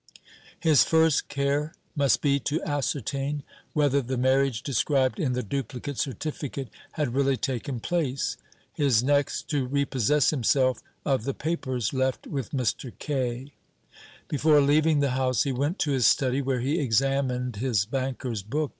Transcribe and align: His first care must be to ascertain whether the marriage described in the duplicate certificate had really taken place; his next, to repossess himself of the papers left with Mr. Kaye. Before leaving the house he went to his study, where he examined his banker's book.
His 0.59 0.83
first 0.83 1.27
care 1.27 1.75
must 1.95 2.23
be 2.23 2.39
to 2.39 2.59
ascertain 2.63 3.43
whether 3.73 4.01
the 4.01 4.17
marriage 4.17 4.63
described 4.63 5.19
in 5.19 5.33
the 5.33 5.43
duplicate 5.43 5.99
certificate 5.99 6.69
had 6.93 7.13
really 7.13 7.37
taken 7.37 7.79
place; 7.79 8.35
his 8.73 9.03
next, 9.03 9.47
to 9.51 9.67
repossess 9.67 10.31
himself 10.31 10.81
of 11.05 11.23
the 11.23 11.35
papers 11.35 11.93
left 11.93 12.25
with 12.25 12.49
Mr. 12.49 12.91
Kaye. 12.97 13.53
Before 14.27 14.59
leaving 14.59 15.01
the 15.01 15.11
house 15.11 15.43
he 15.43 15.51
went 15.51 15.77
to 15.77 15.91
his 15.91 16.07
study, 16.07 16.41
where 16.41 16.61
he 16.61 16.79
examined 16.79 17.57
his 17.57 17.85
banker's 17.85 18.41
book. 18.41 18.69